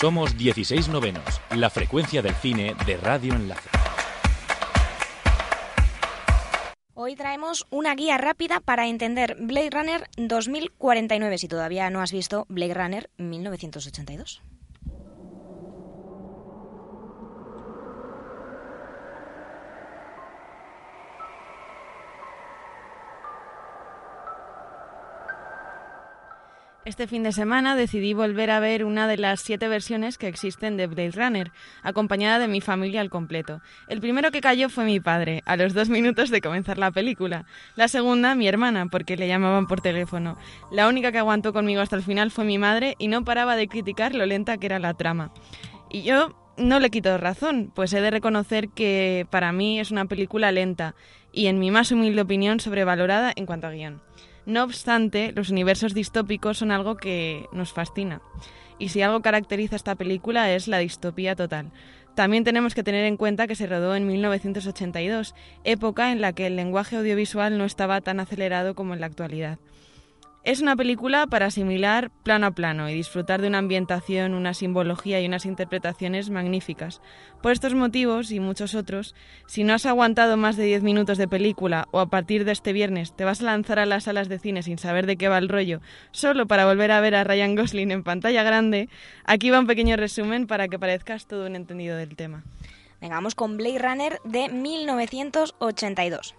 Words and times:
Somos 0.00 0.34
16 0.38 0.88
novenos, 0.88 1.42
la 1.54 1.68
frecuencia 1.68 2.22
del 2.22 2.34
cine 2.34 2.74
de 2.86 2.96
Radio 2.96 3.34
Enlace. 3.34 3.68
Hoy 6.94 7.16
traemos 7.16 7.66
una 7.68 7.94
guía 7.94 8.16
rápida 8.16 8.60
para 8.60 8.88
entender 8.88 9.36
Blade 9.38 9.68
Runner 9.68 10.08
2049 10.16 11.36
si 11.36 11.48
todavía 11.48 11.90
no 11.90 12.00
has 12.00 12.12
visto 12.12 12.46
Blade 12.48 12.72
Runner 12.72 13.10
1982. 13.18 14.40
Este 26.86 27.06
fin 27.06 27.22
de 27.22 27.32
semana 27.32 27.76
decidí 27.76 28.14
volver 28.14 28.50
a 28.50 28.58
ver 28.58 28.86
una 28.86 29.06
de 29.06 29.18
las 29.18 29.40
siete 29.40 29.68
versiones 29.68 30.16
que 30.16 30.28
existen 30.28 30.78
de 30.78 30.86
Blade 30.86 31.10
Runner, 31.10 31.52
acompañada 31.82 32.38
de 32.38 32.48
mi 32.48 32.62
familia 32.62 33.02
al 33.02 33.10
completo. 33.10 33.60
El 33.86 34.00
primero 34.00 34.30
que 34.30 34.40
cayó 34.40 34.70
fue 34.70 34.86
mi 34.86 34.98
padre, 34.98 35.42
a 35.44 35.56
los 35.56 35.74
dos 35.74 35.90
minutos 35.90 36.30
de 36.30 36.40
comenzar 36.40 36.78
la 36.78 36.90
película. 36.90 37.44
La 37.76 37.86
segunda, 37.88 38.34
mi 38.34 38.48
hermana, 38.48 38.86
porque 38.86 39.18
le 39.18 39.28
llamaban 39.28 39.66
por 39.66 39.82
teléfono. 39.82 40.38
La 40.72 40.88
única 40.88 41.12
que 41.12 41.18
aguantó 41.18 41.52
conmigo 41.52 41.82
hasta 41.82 41.96
el 41.96 42.02
final 42.02 42.30
fue 42.30 42.46
mi 42.46 42.56
madre 42.56 42.94
y 42.98 43.08
no 43.08 43.26
paraba 43.26 43.56
de 43.56 43.68
criticar 43.68 44.14
lo 44.14 44.24
lenta 44.24 44.56
que 44.56 44.64
era 44.64 44.78
la 44.78 44.94
trama. 44.94 45.34
Y 45.90 46.00
yo 46.00 46.34
no 46.56 46.80
le 46.80 46.88
quito 46.88 47.18
razón, 47.18 47.70
pues 47.74 47.92
he 47.92 48.00
de 48.00 48.10
reconocer 48.10 48.70
que 48.70 49.26
para 49.30 49.52
mí 49.52 49.80
es 49.80 49.90
una 49.90 50.06
película 50.06 50.50
lenta 50.50 50.94
y, 51.30 51.48
en 51.48 51.58
mi 51.58 51.70
más 51.70 51.92
humilde 51.92 52.22
opinión, 52.22 52.58
sobrevalorada 52.58 53.34
en 53.36 53.44
cuanto 53.44 53.66
a 53.66 53.70
guion. 53.70 54.00
No 54.50 54.64
obstante, 54.64 55.30
los 55.36 55.50
universos 55.50 55.94
distópicos 55.94 56.58
son 56.58 56.72
algo 56.72 56.96
que 56.96 57.46
nos 57.52 57.72
fascina. 57.72 58.20
Y 58.80 58.88
si 58.88 59.00
algo 59.00 59.22
caracteriza 59.22 59.76
esta 59.76 59.94
película 59.94 60.52
es 60.52 60.66
la 60.66 60.78
distopía 60.78 61.36
total. 61.36 61.70
También 62.16 62.42
tenemos 62.42 62.74
que 62.74 62.82
tener 62.82 63.04
en 63.04 63.16
cuenta 63.16 63.46
que 63.46 63.54
se 63.54 63.68
rodó 63.68 63.94
en 63.94 64.08
1982, 64.08 65.36
época 65.62 66.10
en 66.10 66.20
la 66.20 66.32
que 66.32 66.48
el 66.48 66.56
lenguaje 66.56 66.96
audiovisual 66.96 67.58
no 67.58 67.64
estaba 67.64 68.00
tan 68.00 68.18
acelerado 68.18 68.74
como 68.74 68.92
en 68.92 68.98
la 68.98 69.06
actualidad. 69.06 69.60
Es 70.42 70.62
una 70.62 70.74
película 70.74 71.26
para 71.26 71.46
asimilar 71.46 72.10
plano 72.22 72.46
a 72.46 72.50
plano 72.52 72.88
y 72.88 72.94
disfrutar 72.94 73.42
de 73.42 73.48
una 73.48 73.58
ambientación, 73.58 74.32
una 74.32 74.54
simbología 74.54 75.20
y 75.20 75.26
unas 75.26 75.44
interpretaciones 75.44 76.30
magníficas. 76.30 77.02
Por 77.42 77.52
estos 77.52 77.74
motivos 77.74 78.30
y 78.30 78.40
muchos 78.40 78.74
otros, 78.74 79.14
si 79.46 79.64
no 79.64 79.74
has 79.74 79.84
aguantado 79.84 80.38
más 80.38 80.56
de 80.56 80.64
10 80.64 80.82
minutos 80.82 81.18
de 81.18 81.28
película 81.28 81.88
o 81.90 82.00
a 82.00 82.06
partir 82.08 82.46
de 82.46 82.52
este 82.52 82.72
viernes 82.72 83.14
te 83.14 83.26
vas 83.26 83.42
a 83.42 83.44
lanzar 83.44 83.78
a 83.78 83.84
las 83.84 84.04
salas 84.04 84.30
de 84.30 84.38
cine 84.38 84.62
sin 84.62 84.78
saber 84.78 85.04
de 85.04 85.18
qué 85.18 85.28
va 85.28 85.36
el 85.36 85.50
rollo, 85.50 85.82
solo 86.10 86.46
para 86.46 86.64
volver 86.64 86.90
a 86.92 87.02
ver 87.02 87.16
a 87.16 87.24
Ryan 87.24 87.54
Gosling 87.54 87.90
en 87.90 88.02
pantalla 88.02 88.42
grande, 88.42 88.88
aquí 89.26 89.50
va 89.50 89.60
un 89.60 89.66
pequeño 89.66 89.96
resumen 89.96 90.46
para 90.46 90.68
que 90.68 90.78
parezcas 90.78 91.26
todo 91.26 91.44
un 91.48 91.54
entendido 91.54 91.98
del 91.98 92.16
tema. 92.16 92.44
Vengamos 93.02 93.34
con 93.34 93.58
Blade 93.58 93.78
Runner 93.78 94.18
de 94.24 94.48
1982. 94.48 96.34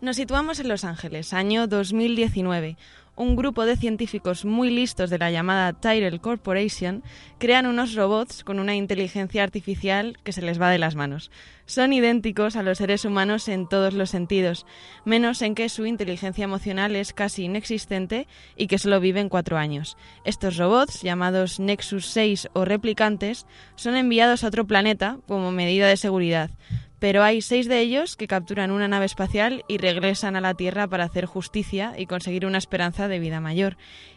Nos 0.00 0.14
situamos 0.14 0.60
en 0.60 0.68
Los 0.68 0.84
Ángeles, 0.84 1.32
año 1.32 1.66
2019 1.66 2.76
un 3.18 3.34
grupo 3.34 3.66
de 3.66 3.76
científicos 3.76 4.44
muy 4.44 4.70
listos 4.70 5.10
de 5.10 5.18
la 5.18 5.32
llamada 5.32 5.72
Tyrell 5.72 6.20
Corporation 6.20 7.02
crean 7.38 7.66
unos 7.66 7.94
robots 7.94 8.44
con 8.44 8.60
una 8.60 8.76
inteligencia 8.76 9.42
artificial 9.42 10.16
que 10.22 10.32
se 10.32 10.40
les 10.40 10.60
va 10.60 10.70
de 10.70 10.78
las 10.78 10.94
manos. 10.94 11.32
Son 11.66 11.92
idénticos 11.92 12.54
a 12.54 12.62
los 12.62 12.78
seres 12.78 13.04
humanos 13.04 13.48
en 13.48 13.68
todos 13.68 13.92
los 13.92 14.10
sentidos, 14.10 14.66
menos 15.04 15.42
en 15.42 15.56
que 15.56 15.68
su 15.68 15.84
inteligencia 15.84 16.44
emocional 16.44 16.94
es 16.94 17.12
casi 17.12 17.44
inexistente 17.44 18.28
y 18.56 18.68
que 18.68 18.78
solo 18.78 19.00
viven 19.00 19.28
cuatro 19.28 19.58
años. 19.58 19.96
Estos 20.24 20.56
robots, 20.56 21.02
llamados 21.02 21.58
Nexus 21.58 22.06
6 22.06 22.50
o 22.52 22.64
replicantes, 22.64 23.46
son 23.74 23.96
enviados 23.96 24.44
a 24.44 24.48
otro 24.48 24.64
planeta 24.66 25.18
como 25.26 25.50
medida 25.50 25.88
de 25.88 25.96
seguridad, 25.96 26.50
pero 26.98 27.22
hay 27.22 27.42
seis 27.42 27.68
de 27.68 27.80
ellos 27.80 28.16
que 28.16 28.26
capturan 28.26 28.70
una 28.70 28.88
nave 28.88 29.06
espacial 29.06 29.64
y 29.68 29.78
regresan 29.78 30.36
a 30.36 30.40
la 30.40 30.54
Tierra 30.54 30.86
para 30.88 31.04
hacer 31.04 31.26
justicia 31.26 31.94
y 31.96 32.06
conseguir 32.06 32.44
una 32.44 32.58
esperanza 32.58 33.08
de 33.08 33.18
vida 33.18 33.40
mayor. 33.40 33.76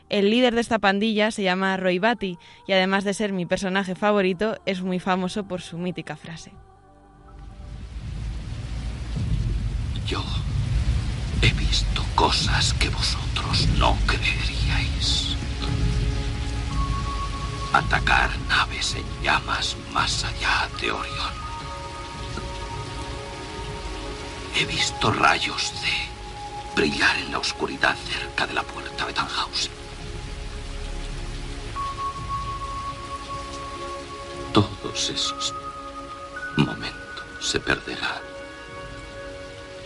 El 0.09 0.29
líder 0.29 0.55
de 0.55 0.61
esta 0.61 0.79
pandilla 0.79 1.31
se 1.31 1.44
llama 1.44 1.78
Roy 1.78 2.00
Batty 2.00 2.38
y 2.67 2.73
además 2.73 3.03
de 3.03 3.13
ser 3.13 3.33
mi 3.33 3.45
personaje 3.45 3.95
favorito, 3.95 4.57
es 4.66 4.81
muy 4.81 5.00
famoso 5.00 5.47
por 5.47 5.61
su 5.61 5.78
mítica 5.78 6.16
frase. 6.16 6.51
Yo 10.07 10.23
he 11.41 11.53
visto 11.53 12.03
cosas 12.16 12.73
que 12.73 12.89
vosotros 12.89 13.67
no 13.78 13.95
creeríais. 14.05 15.38
Atacar 17.72 18.31
naves 18.50 18.95
en 18.95 19.23
llamas 19.23 19.78
más 19.94 20.25
allá 20.25 20.67
de 20.81 20.91
Orión 20.91 21.41
He 24.61 24.66
visto 24.67 25.11
rayos 25.11 25.73
de 25.81 26.75
brillar 26.75 27.17
en 27.17 27.31
la 27.31 27.39
oscuridad 27.39 27.95
cerca 28.07 28.45
de 28.45 28.53
la 28.53 28.61
puerta 28.61 29.07
de 29.07 29.13
Tannhausen. 29.13 29.72
Todos 34.53 35.09
esos 35.09 35.55
momentos 36.57 37.25
se 37.39 37.59
perderán 37.59 38.22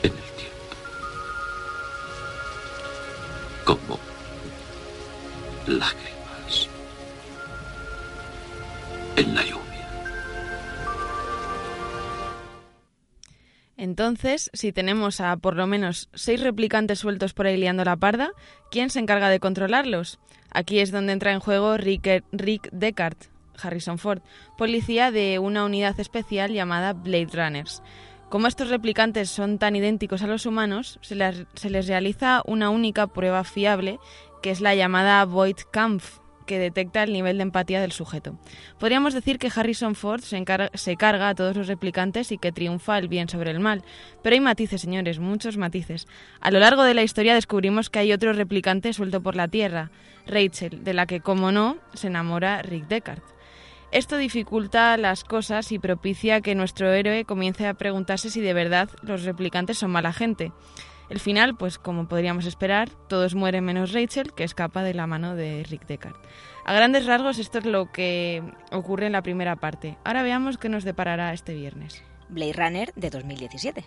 en 0.04 0.12
el 0.12 0.32
tiempo. 0.42 0.76
Como 3.64 3.98
lágrimas 5.68 6.68
en 9.16 9.36
la 9.36 9.45
Entonces, 13.96 14.50
si 14.52 14.74
tenemos 14.74 15.22
a 15.22 15.38
por 15.38 15.56
lo 15.56 15.68
menos 15.68 16.10
seis 16.14 16.42
replicantes 16.42 17.00
sueltos 17.00 17.34
por 17.34 17.48
ahí 17.48 17.56
liando 17.56 17.86
la 17.86 17.96
parda, 17.96 18.32
¿quién 18.70 18.90
se 18.90 19.00
encarga 19.00 19.30
de 19.30 19.40
controlarlos? 19.40 20.20
Aquí 20.52 20.80
es 20.80 20.92
donde 20.92 21.14
entra 21.14 21.32
en 21.32 21.40
juego 21.40 21.78
Rick, 21.78 22.26
Rick 22.34 22.68
Deckard, 22.74 23.16
Harrison 23.58 23.98
Ford, 23.98 24.22
policía 24.58 25.12
de 25.12 25.40
una 25.40 25.64
unidad 25.64 25.98
especial 25.98 26.52
llamada 26.52 26.92
Blade 26.92 27.30
Runners. 27.32 27.82
Como 28.28 28.48
estos 28.48 28.68
replicantes 28.68 29.30
son 29.30 29.60
tan 29.60 29.78
idénticos 29.78 30.24
a 30.24 30.28
los 30.28 30.46
humanos, 30.46 31.00
se 31.02 31.16
les, 31.16 31.46
se 31.54 31.70
les 31.70 31.88
realiza 31.88 32.42
una 32.46 32.72
única 32.72 33.08
prueba 33.08 33.46
fiable, 33.46 34.00
que 34.42 34.52
es 34.52 34.60
la 34.60 34.76
llamada 34.76 35.24
Void 35.24 35.60
Kampf, 35.72 36.20
que 36.46 36.60
detecta 36.60 37.04
el 37.04 37.14
nivel 37.14 37.38
de 37.38 37.44
empatía 37.44 37.82
del 37.82 37.92
sujeto. 37.92 38.38
Podríamos 38.80 39.14
decir 39.14 39.40
que 39.40 39.52
Harrison 39.54 39.96
Ford 39.96 40.22
se, 40.22 40.96
carga 40.96 41.30
a 41.30 41.36
todos 41.36 41.56
los 41.56 41.68
replicantes 41.68 42.32
y 42.32 42.38
que 42.38 42.52
triunfa 42.52 42.98
el 42.98 43.08
bien 43.08 43.30
sobre 43.30 43.52
el 43.52 43.60
mal. 43.60 43.84
Pero 44.22 44.34
hay 44.34 44.40
matices, 44.40 44.82
señores, 44.82 45.20
muchos 45.20 45.58
matices. 45.58 46.08
A 46.40 46.52
lo 46.52 46.60
largo 46.60 46.84
de 46.84 46.94
la 46.94 47.04
historia 47.04 47.34
descubrimos 47.34 47.90
que 47.90 48.00
hay 48.00 48.14
otro 48.14 48.34
replicante 48.34 48.94
suelto 48.94 49.22
por 49.22 49.36
la 49.36 49.48
Tierra, 49.48 49.92
Rachel, 50.28 50.84
de 50.84 50.94
la 50.94 51.06
que, 51.06 51.20
como 51.20 51.52
no, 51.52 51.78
se 51.94 52.08
enamora 52.08 52.62
Rick 52.62 52.88
Deckard. 52.88 53.22
Esto 53.92 54.18
dificulta 54.18 54.98
las 54.98 55.24
cosas 55.24 55.72
y 55.72 55.80
propicia 55.80 56.42
que 56.42 56.56
nuestro 56.56 56.92
héroe 56.92 57.24
comience 57.24 57.68
a 57.68 57.76
preguntarse 57.76 58.30
si 58.30 58.42
de 58.42 58.54
verdad 58.54 58.90
los 59.02 59.24
replicantes 59.24 59.78
son 59.78 59.92
mala 59.92 60.12
gente. 60.12 60.52
El 61.10 61.20
final, 61.20 61.56
pues 61.56 61.78
como 61.78 62.08
podríamos 62.08 62.46
esperar, 62.46 62.90
todos 63.08 63.36
mueren 63.36 63.64
menos 63.64 63.94
Rachel, 63.94 64.34
que 64.34 64.44
escapa 64.44 64.84
de 64.84 64.94
la 64.94 65.08
mano 65.08 65.36
de 65.36 65.64
Rick 65.70 65.86
Deckard. 65.86 66.16
A 66.66 66.74
grandes 66.74 67.06
rasgos, 67.06 67.38
esto 67.38 67.60
es 67.60 67.66
lo 67.66 67.92
que 67.92 68.42
ocurre 68.72 69.06
en 69.06 69.12
la 69.12 69.22
primera 69.22 69.56
parte. 69.56 69.98
Ahora 70.04 70.24
veamos 70.24 70.58
qué 70.58 70.68
nos 70.68 70.84
deparará 70.84 71.32
este 71.34 71.54
viernes. 71.54 72.04
Blade 72.30 72.54
Runner 72.54 72.94
de 72.96 73.10
2017. 73.12 73.86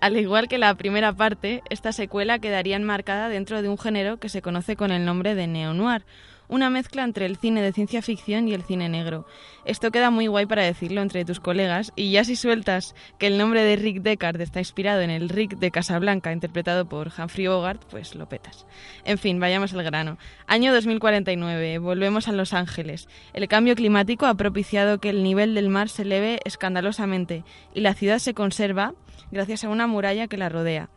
Al 0.00 0.16
igual 0.16 0.48
que 0.48 0.58
la 0.58 0.74
primera 0.74 1.12
parte, 1.12 1.62
esta 1.70 1.92
secuela 1.92 2.38
quedaría 2.38 2.76
enmarcada 2.76 3.28
dentro 3.28 3.62
de 3.62 3.68
un 3.68 3.78
género 3.78 4.18
que 4.18 4.28
se 4.28 4.42
conoce 4.42 4.76
con 4.76 4.90
el 4.90 5.04
nombre 5.04 5.34
de 5.34 5.46
neo-noir, 5.46 6.04
una 6.48 6.70
mezcla 6.70 7.04
entre 7.04 7.26
el 7.26 7.36
cine 7.36 7.62
de 7.62 7.72
ciencia 7.72 8.02
ficción 8.02 8.48
y 8.48 8.54
el 8.54 8.62
cine 8.62 8.88
negro. 8.88 9.26
Esto 9.64 9.90
queda 9.90 10.10
muy 10.10 10.26
guay 10.26 10.46
para 10.46 10.62
decirlo 10.62 11.02
entre 11.02 11.24
tus 11.24 11.40
colegas 11.40 11.92
y 11.96 12.10
ya 12.10 12.24
si 12.24 12.36
sueltas 12.36 12.94
que 13.18 13.26
el 13.26 13.38
nombre 13.38 13.62
de 13.62 13.76
Rick 13.76 14.02
Deckard 14.02 14.40
está 14.40 14.58
inspirado 14.58 15.00
en 15.00 15.10
el 15.10 15.28
Rick 15.28 15.58
de 15.58 15.70
Casablanca 15.70 16.32
interpretado 16.32 16.86
por 16.86 17.12
Humphrey 17.16 17.46
Bogart, 17.46 17.82
pues 17.90 18.14
lo 18.14 18.28
petas. 18.28 18.66
En 19.04 19.18
fin, 19.18 19.40
vayamos 19.40 19.72
al 19.74 19.82
grano. 19.82 20.18
Año 20.46 20.72
2049, 20.72 21.78
volvemos 21.78 22.28
a 22.28 22.32
Los 22.32 22.52
Ángeles. 22.52 23.08
El 23.32 23.48
cambio 23.48 23.74
climático 23.74 24.26
ha 24.26 24.34
propiciado 24.34 24.98
que 24.98 25.10
el 25.10 25.22
nivel 25.22 25.54
del 25.54 25.68
mar 25.68 25.88
se 25.88 26.02
eleve 26.02 26.40
escandalosamente 26.44 27.44
y 27.74 27.80
la 27.80 27.94
ciudad 27.94 28.18
se 28.18 28.34
conserva 28.34 28.94
gracias 29.30 29.64
a 29.64 29.68
una 29.68 29.86
muralla 29.86 30.28
que 30.28 30.36
la 30.36 30.48
rodea. 30.48 30.88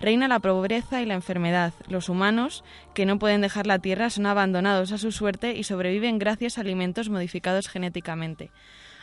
Reina 0.00 0.28
la 0.28 0.40
pobreza 0.40 1.00
y 1.00 1.06
la 1.06 1.14
enfermedad. 1.14 1.72
Los 1.88 2.08
humanos, 2.08 2.64
que 2.94 3.06
no 3.06 3.18
pueden 3.18 3.40
dejar 3.40 3.66
la 3.66 3.78
tierra, 3.78 4.10
son 4.10 4.26
abandonados 4.26 4.92
a 4.92 4.98
su 4.98 5.12
suerte 5.12 5.54
y 5.56 5.64
sobreviven 5.64 6.18
gracias 6.18 6.58
a 6.58 6.62
alimentos 6.62 7.08
modificados 7.08 7.68
genéticamente. 7.68 8.50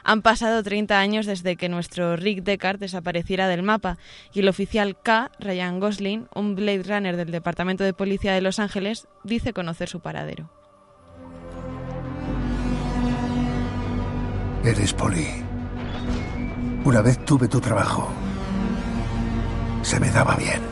Han 0.03 0.21
pasado 0.21 0.63
30 0.63 0.99
años 0.99 1.25
desde 1.25 1.55
que 1.55 1.69
nuestro 1.69 2.15
Rick 2.15 2.43
Deckard 2.43 2.79
desapareciera 2.79 3.47
del 3.47 3.63
mapa 3.63 3.97
y 4.33 4.39
el 4.39 4.49
oficial 4.49 4.97
K, 4.99 5.31
Ryan 5.39 5.79
Gosling, 5.79 6.27
un 6.33 6.55
Blade 6.55 6.83
Runner 6.83 7.17
del 7.17 7.31
Departamento 7.31 7.83
de 7.83 7.93
Policía 7.93 8.33
de 8.33 8.41
Los 8.41 8.59
Ángeles, 8.59 9.07
dice 9.23 9.53
conocer 9.53 9.89
su 9.89 9.99
paradero. 9.99 10.49
Eres 14.63 14.93
Polly. 14.93 15.27
Una 16.83 17.01
vez 17.01 17.23
tuve 17.25 17.47
tu 17.47 17.59
trabajo. 17.59 18.11
Se 19.81 19.99
me 19.99 20.09
daba 20.11 20.35
bien. 20.35 20.70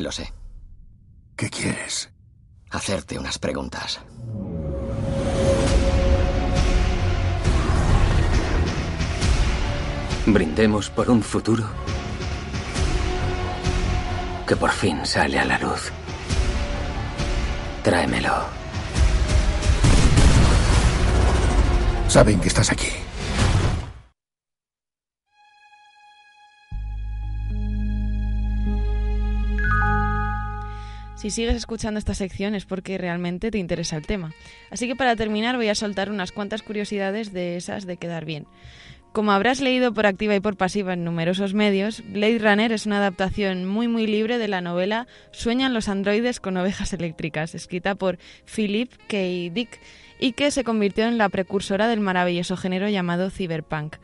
Lo 0.00 0.10
sé. 0.10 0.32
¿Qué 1.36 1.50
quieres? 1.50 2.10
Hacerte 2.70 3.18
unas 3.18 3.38
preguntas. 3.38 4.00
Brindemos 10.24 10.88
por 10.88 11.10
un 11.10 11.22
futuro 11.22 11.68
que 14.46 14.56
por 14.56 14.70
fin 14.70 15.04
sale 15.04 15.38
a 15.38 15.44
la 15.44 15.58
luz. 15.58 15.92
Tráemelo. 17.82 18.46
Saben 22.08 22.40
que 22.40 22.48
estás 22.48 22.72
aquí. 22.72 22.99
Si 31.20 31.28
sigues 31.28 31.54
escuchando 31.54 31.98
esta 31.98 32.14
sección 32.14 32.54
es 32.54 32.64
porque 32.64 32.96
realmente 32.96 33.50
te 33.50 33.58
interesa 33.58 33.94
el 33.98 34.06
tema. 34.06 34.32
Así 34.70 34.88
que 34.88 34.96
para 34.96 35.16
terminar 35.16 35.56
voy 35.56 35.68
a 35.68 35.74
soltar 35.74 36.10
unas 36.10 36.32
cuantas 36.32 36.62
curiosidades 36.62 37.30
de 37.34 37.58
esas 37.58 37.84
de 37.84 37.98
quedar 37.98 38.24
bien. 38.24 38.46
Como 39.12 39.30
habrás 39.30 39.60
leído 39.60 39.92
por 39.92 40.06
activa 40.06 40.34
y 40.34 40.40
por 40.40 40.56
pasiva 40.56 40.94
en 40.94 41.04
numerosos 41.04 41.52
medios, 41.52 42.02
Blade 42.10 42.38
Runner 42.38 42.72
es 42.72 42.86
una 42.86 42.96
adaptación 42.96 43.66
muy 43.66 43.86
muy 43.86 44.06
libre 44.06 44.38
de 44.38 44.48
la 44.48 44.62
novela 44.62 45.08
Sueñan 45.30 45.74
los 45.74 45.90
androides 45.90 46.40
con 46.40 46.56
ovejas 46.56 46.94
eléctricas, 46.94 47.54
escrita 47.54 47.96
por 47.96 48.16
Philip 48.46 48.90
K. 49.06 49.18
Dick 49.52 49.78
y 50.20 50.32
que 50.32 50.50
se 50.50 50.64
convirtió 50.64 51.04
en 51.04 51.18
la 51.18 51.28
precursora 51.28 51.86
del 51.86 52.00
maravilloso 52.00 52.56
género 52.56 52.88
llamado 52.88 53.28
cyberpunk. 53.28 53.96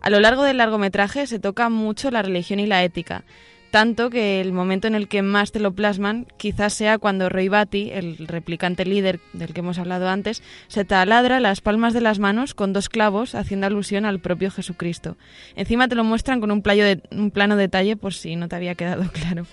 A 0.00 0.08
lo 0.08 0.20
largo 0.20 0.44
del 0.44 0.58
largometraje 0.58 1.26
se 1.26 1.40
toca 1.40 1.68
mucho 1.68 2.12
la 2.12 2.22
religión 2.22 2.60
y 2.60 2.66
la 2.66 2.84
ética, 2.84 3.24
tanto 3.70 4.10
que 4.10 4.40
el 4.40 4.52
momento 4.52 4.88
en 4.88 4.94
el 4.94 5.08
que 5.08 5.22
más 5.22 5.52
te 5.52 5.60
lo 5.60 5.72
plasman 5.72 6.26
quizás 6.36 6.74
sea 6.74 6.98
cuando 6.98 7.28
Roy 7.28 7.48
Batty, 7.48 7.90
el 7.92 8.26
replicante 8.26 8.84
líder 8.84 9.20
del 9.32 9.52
que 9.52 9.60
hemos 9.60 9.78
hablado 9.78 10.08
antes, 10.08 10.42
se 10.68 10.84
taladra 10.84 11.40
las 11.40 11.60
palmas 11.60 11.94
de 11.94 12.00
las 12.00 12.18
manos 12.18 12.54
con 12.54 12.72
dos 12.72 12.88
clavos 12.88 13.34
haciendo 13.34 13.66
alusión 13.66 14.04
al 14.04 14.20
propio 14.20 14.50
Jesucristo. 14.50 15.16
Encima 15.56 15.88
te 15.88 15.94
lo 15.94 16.04
muestran 16.04 16.40
con 16.40 16.50
un, 16.50 16.62
de, 16.62 17.02
un 17.12 17.30
plano 17.30 17.56
detalle 17.56 17.96
por 17.96 18.14
si 18.14 18.36
no 18.36 18.48
te 18.48 18.56
había 18.56 18.74
quedado 18.74 19.10
claro. 19.12 19.46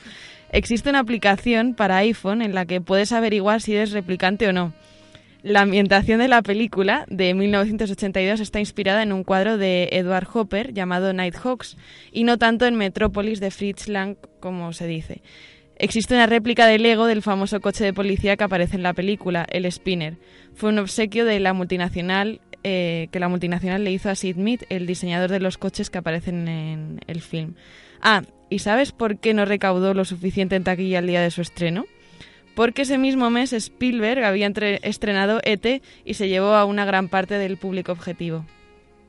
Existe 0.52 0.90
una 0.90 1.00
aplicación 1.00 1.74
para 1.74 1.98
iPhone 1.98 2.42
en 2.42 2.56
la 2.56 2.66
que 2.66 2.82
puedes 2.82 3.12
averiguar 3.12 3.62
si 3.62 3.76
eres 3.76 3.92
replicante 3.92 4.48
o 4.48 4.54
no. 4.54 4.74
La 5.48 5.62
ambientación 5.62 6.20
de 6.20 6.28
la 6.28 6.42
película 6.42 7.06
de 7.08 7.34
1982 7.34 8.42
está 8.42 8.60
inspirada 8.60 9.02
en 9.02 9.14
un 9.14 9.24
cuadro 9.24 9.58
de 9.58 9.88
Edward 9.94 10.28
Hopper 10.34 10.74
llamado 10.74 11.14
Nighthawks 11.14 11.78
y 12.12 12.26
no 12.26 12.38
tanto 12.38 12.66
en 12.66 12.76
Metrópolis 12.76 13.40
de 13.40 13.50
Fritz 13.50 13.88
Lang 13.88 14.18
como 14.42 14.74
se 14.74 14.88
dice. 14.88 15.22
Existe 15.78 16.16
una 16.16 16.26
réplica 16.26 16.68
de 16.68 16.80
Lego 16.80 17.06
del 17.06 17.22
famoso 17.22 17.62
coche 17.62 17.86
de 17.86 17.94
policía 17.94 18.36
que 18.36 18.44
aparece 18.44 18.76
en 18.76 18.84
la 18.84 18.92
película, 18.92 19.48
el 19.50 19.72
Spinner. 19.72 20.18
Fue 20.54 20.68
un 20.68 20.80
obsequio 20.80 21.24
de 21.24 21.40
la 21.40 21.54
multinacional 21.54 22.42
eh, 22.66 23.08
que 23.14 23.22
la 23.22 23.30
multinacional 23.30 23.86
le 23.86 23.92
hizo 23.94 24.10
a 24.10 24.16
Sid 24.16 24.36
Mead, 24.36 24.64
el 24.68 24.86
diseñador 24.86 25.32
de 25.32 25.40
los 25.40 25.58
coches 25.58 25.90
que 25.90 26.00
aparecen 26.00 26.50
en 26.50 27.00
el 27.08 27.22
film. 27.22 27.54
Ah, 28.02 28.24
¿y 28.50 28.60
sabes 28.60 28.92
por 28.92 29.18
qué 29.18 29.34
no 29.34 29.46
recaudó 29.46 29.94
lo 29.94 30.04
suficiente 30.04 30.58
en 30.58 30.66
taquilla 30.66 31.00
el 31.00 31.08
día 31.08 31.22
de 31.22 31.32
su 31.32 31.40
estreno? 31.40 31.86
Porque 32.58 32.82
ese 32.82 32.98
mismo 32.98 33.30
mes 33.30 33.54
Spielberg 33.54 34.24
había 34.24 34.52
estrenado 34.82 35.40
ET 35.44 35.84
y 36.04 36.14
se 36.16 36.28
llevó 36.28 36.56
a 36.56 36.66
una 36.66 36.86
gran 36.86 37.08
parte 37.08 37.36
del 37.36 37.58
público 37.58 37.92
objetivo. 37.92 38.48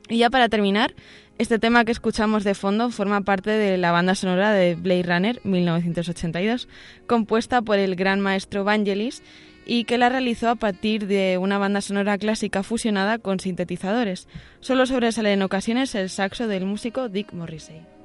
Y 0.07 0.19
ya 0.19 0.29
para 0.29 0.49
terminar, 0.49 0.93
este 1.39 1.57
tema 1.57 1.83
que 1.83 1.91
escuchamos 1.91 2.43
de 2.43 2.53
fondo 2.53 2.91
forma 2.91 3.21
parte 3.21 3.49
de 3.49 3.79
la 3.79 3.91
banda 3.91 4.13
sonora 4.13 4.53
de 4.53 4.75
Blade 4.75 5.01
Runner 5.01 5.41
1982, 5.43 6.67
compuesta 7.07 7.63
por 7.63 7.79
el 7.79 7.95
gran 7.95 8.19
maestro 8.19 8.63
Vangelis 8.63 9.23
y 9.65 9.85
que 9.85 9.97
la 9.97 10.09
realizó 10.09 10.49
a 10.49 10.55
partir 10.55 11.07
de 11.07 11.39
una 11.39 11.57
banda 11.57 11.81
sonora 11.81 12.19
clásica 12.19 12.61
fusionada 12.61 13.17
con 13.17 13.39
sintetizadores. 13.39 14.27
Solo 14.59 14.85
sobresale 14.85 15.33
en 15.33 15.41
ocasiones 15.41 15.95
el 15.95 16.11
saxo 16.11 16.47
del 16.47 16.65
músico 16.65 17.09
Dick 17.09 17.33
Morrissey. 17.33 17.98